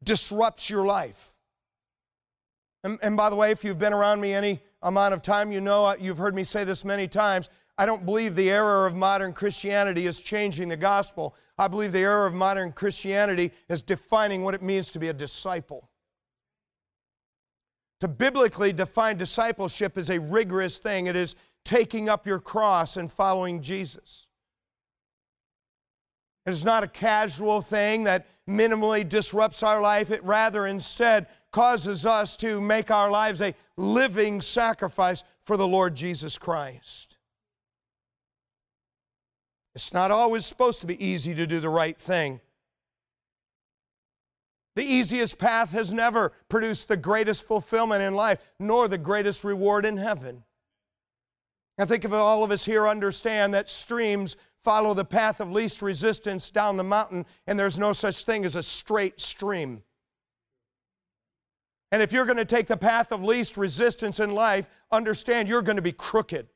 [0.04, 1.34] disrupts your life.
[2.84, 5.62] And, and, by the way, if you've been around me any amount of time, you
[5.62, 7.50] know uh, you've heard me say this many times.
[7.78, 11.36] I don't believe the error of modern Christianity is changing the gospel.
[11.58, 15.14] I believe the error of modern Christianity is defining what it means to be a
[15.14, 15.90] disciple.
[18.02, 23.12] To biblically define discipleship is a rigorous thing, it is taking up your cross and
[23.12, 24.28] following Jesus.
[26.46, 30.12] It's not a casual thing that minimally disrupts our life.
[30.12, 35.96] It rather instead causes us to make our lives a living sacrifice for the Lord
[35.96, 37.13] Jesus Christ.
[39.76, 42.40] It's not always supposed to be easy to do the right thing.
[44.76, 49.86] The easiest path has never produced the greatest fulfillment in life, nor the greatest reward
[49.86, 50.44] in heaven.
[51.78, 55.82] I think if all of us here understand that streams follow the path of least
[55.82, 59.84] resistance down the mountain, and there's no such thing as a straight stream.
[61.92, 65.62] And if you're going to take the path of least resistance in life, understand you're
[65.62, 66.48] going to be crooked.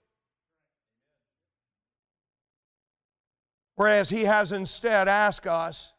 [3.77, 5.93] Whereas He has instead asked us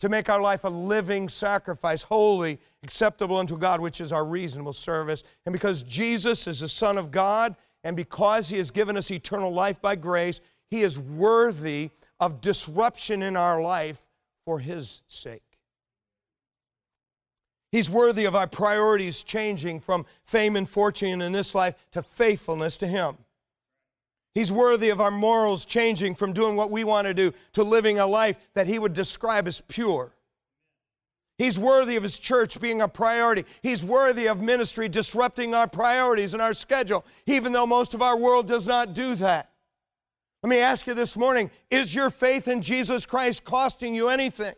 [0.00, 4.72] to make our life a living sacrifice, holy, acceptable unto God, which is our reasonable
[4.72, 5.22] service.
[5.46, 7.54] And because Jesus is the Son of God,
[7.84, 13.22] and because He has given us eternal life by grace, He is worthy of disruption
[13.22, 14.02] in our life
[14.44, 15.42] for His sake.
[17.70, 22.76] He's worthy of our priorities changing from fame and fortune in this life to faithfulness
[22.78, 23.16] to Him.
[24.34, 27.98] He's worthy of our morals changing from doing what we want to do to living
[27.98, 30.14] a life that He would describe as pure.
[31.36, 33.44] He's worthy of His church being a priority.
[33.62, 38.16] He's worthy of ministry disrupting our priorities and our schedule, even though most of our
[38.16, 39.50] world does not do that.
[40.42, 44.54] Let me ask you this morning is your faith in Jesus Christ costing you anything?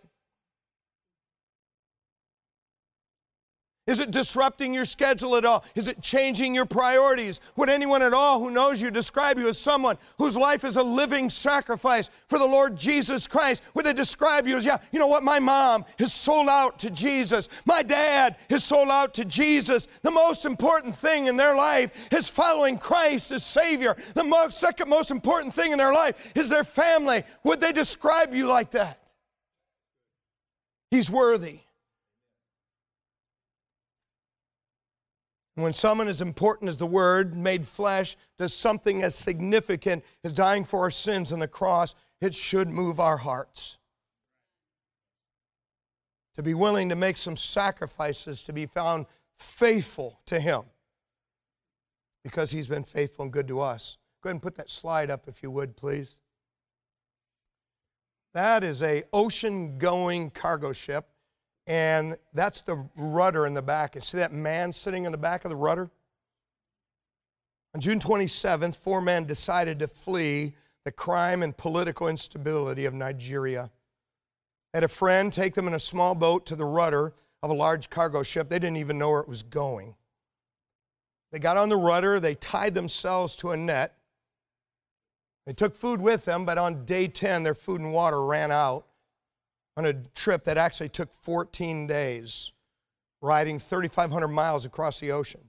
[3.88, 5.64] Is it disrupting your schedule at all?
[5.74, 7.40] Is it changing your priorities?
[7.56, 10.82] Would anyone at all who knows you describe you as someone whose life is a
[10.82, 13.60] living sacrifice for the Lord Jesus Christ?
[13.74, 16.90] Would they describe you as, yeah, you know what, my mom has sold out to
[16.90, 17.48] Jesus.
[17.64, 19.88] My dad has sold out to Jesus.
[20.02, 23.96] The most important thing in their life is following Christ as Savior.
[24.14, 27.24] The most, second most important thing in their life is their family.
[27.42, 29.00] Would they describe you like that?
[30.92, 31.62] He's worthy.
[35.54, 40.64] When someone as important as the Word made flesh does something as significant as dying
[40.64, 43.76] for our sins on the cross, it should move our hearts.
[46.36, 49.04] To be willing to make some sacrifices to be found
[49.38, 50.62] faithful to Him
[52.24, 53.98] because He's been faithful and good to us.
[54.22, 56.18] Go ahead and put that slide up if you would, please.
[58.32, 61.11] That is a ocean going cargo ship
[61.66, 63.94] and that's the rudder in the back.
[63.94, 65.90] And see that man sitting in the back of the rudder?
[67.74, 70.54] On June 27th, four men decided to flee
[70.84, 73.70] the crime and political instability of Nigeria.
[74.72, 77.54] They had a friend take them in a small boat to the rudder of a
[77.54, 78.48] large cargo ship.
[78.48, 79.94] They didn't even know where it was going.
[81.30, 83.96] They got on the rudder, they tied themselves to a net.
[85.46, 88.86] They took food with them, but on day 10, their food and water ran out
[89.76, 92.52] on a trip that actually took 14 days,
[93.20, 95.40] riding 3,500 miles across the ocean.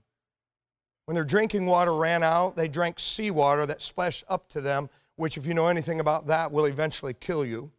[1.06, 5.36] When their drinking water ran out, they drank seawater that splashed up to them, which,
[5.36, 7.70] if you know anything about that, will eventually kill you.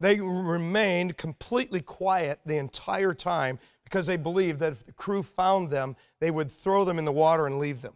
[0.00, 5.70] They remained completely quiet the entire time because they believed that if the crew found
[5.70, 7.94] them, they would throw them in the water and leave them.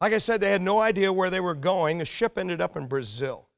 [0.00, 1.98] Like I said, they had no idea where they were going.
[1.98, 3.48] The ship ended up in Brazil.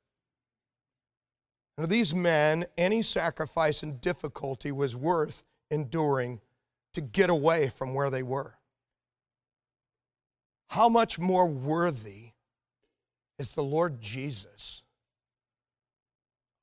[1.78, 6.40] To these men, any sacrifice and difficulty was worth enduring
[6.94, 8.56] to get away from where they were.
[10.70, 12.32] How much more worthy
[13.38, 14.82] is the Lord Jesus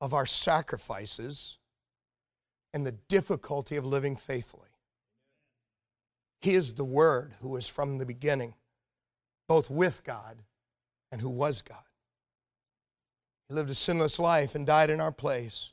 [0.02, 1.56] of our sacrifices
[2.74, 4.68] and the difficulty of living faithfully?
[6.42, 8.52] He is the Word who was from the beginning,
[9.48, 10.42] both with God
[11.10, 11.85] and who was God.
[13.48, 15.70] He lived a sinless life and died in our place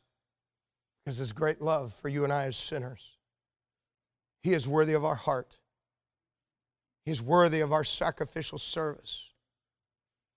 [1.04, 3.18] because his great love for you and I as sinners.
[4.42, 5.58] He is worthy of our heart.
[7.06, 9.30] He's worthy of our sacrificial service.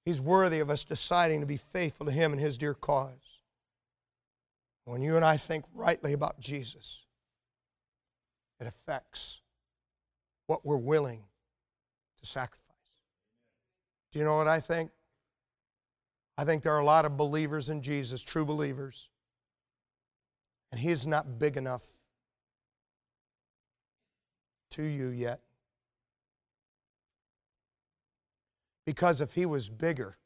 [0.05, 3.41] He's worthy of us deciding to be faithful to him and his dear cause.
[4.85, 7.03] When you and I think rightly about Jesus,
[8.61, 9.41] it affects
[10.47, 11.25] what we're willing
[12.21, 12.63] to sacrifice.
[14.13, 14.91] Do you know what I think?
[16.39, 19.09] I think there are a lot of believers in Jesus, true believers,
[20.71, 21.83] and He is not big enough
[24.73, 25.41] to you yet.
[28.85, 30.17] Because if He was bigger,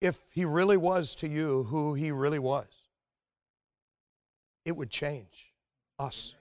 [0.00, 2.66] if He really was to you who He really was,
[4.64, 5.52] it would change
[5.98, 6.34] us.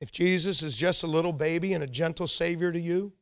[0.00, 3.12] If Jesus is just a little baby and a gentle Savior to you,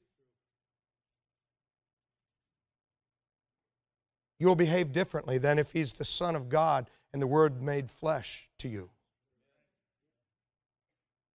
[4.38, 8.48] you'll behave differently than if he's the Son of God and the Word made flesh
[8.58, 8.90] to you.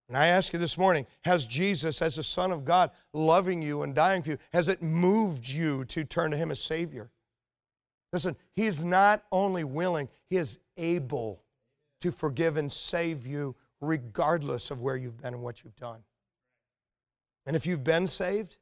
[0.08, 3.84] And I ask you this morning Has Jesus, as the Son of God, loving you
[3.84, 7.10] and dying for you, has it moved you to turn to Him as Savior?
[8.12, 11.42] Listen, He is not only willing, He is able
[12.02, 16.04] to forgive and save you regardless of where you've been and what you've done.
[17.46, 18.58] And if you've been saved,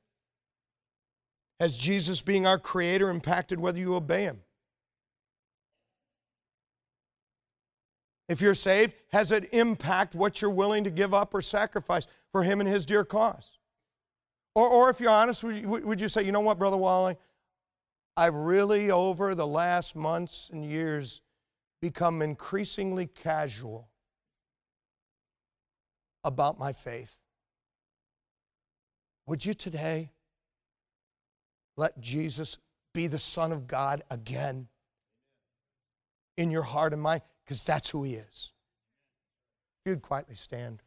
[1.59, 4.39] Has Jesus being our creator impacted whether you obey him?
[8.29, 12.43] If you're saved, has it impact what you're willing to give up or sacrifice for
[12.43, 13.57] him and his dear cause?
[14.55, 17.17] Or, or if you're honest, would you, would you say, you know what, Brother Wally?
[18.15, 21.21] I've really, over the last months and years,
[21.81, 23.89] become increasingly casual
[26.23, 27.15] about my faith.
[29.25, 30.11] Would you today
[31.79, 32.57] let Jesus
[32.93, 34.67] be the Son of God again
[36.37, 37.21] in your heart and mind?
[37.43, 38.51] Because that's who He is.
[39.85, 40.83] If you'd quietly stand.